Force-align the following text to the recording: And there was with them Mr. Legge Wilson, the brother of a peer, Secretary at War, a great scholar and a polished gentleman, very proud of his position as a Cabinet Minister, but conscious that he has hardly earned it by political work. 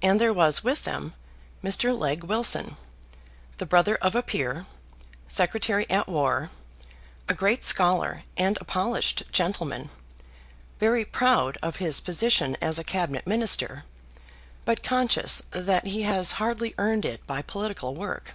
And 0.00 0.18
there 0.18 0.32
was 0.32 0.64
with 0.64 0.84
them 0.84 1.12
Mr. 1.62 1.94
Legge 1.94 2.24
Wilson, 2.24 2.78
the 3.58 3.66
brother 3.66 3.96
of 3.96 4.14
a 4.14 4.22
peer, 4.22 4.64
Secretary 5.28 5.84
at 5.90 6.08
War, 6.08 6.48
a 7.28 7.34
great 7.34 7.62
scholar 7.62 8.22
and 8.38 8.56
a 8.58 8.64
polished 8.64 9.24
gentleman, 9.32 9.90
very 10.80 11.04
proud 11.04 11.58
of 11.62 11.76
his 11.76 12.00
position 12.00 12.56
as 12.62 12.78
a 12.78 12.84
Cabinet 12.84 13.26
Minister, 13.26 13.84
but 14.64 14.82
conscious 14.82 15.42
that 15.50 15.88
he 15.88 16.04
has 16.04 16.32
hardly 16.40 16.74
earned 16.78 17.04
it 17.04 17.26
by 17.26 17.42
political 17.42 17.94
work. 17.94 18.32